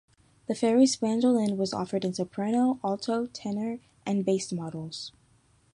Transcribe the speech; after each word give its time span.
The 0.47 0.55
Farris 0.55 0.95
banjolin 0.95 1.57
was 1.57 1.75
offered 1.75 2.03
in 2.03 2.15
soprano, 2.15 2.79
alto, 2.83 3.27
tenor, 3.27 3.77
and 4.03 4.25
bass 4.25 4.51
models. 4.51 5.11